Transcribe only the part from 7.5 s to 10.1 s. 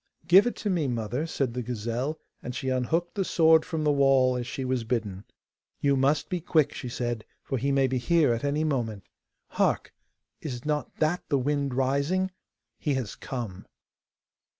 he may be here at any moment. Hark!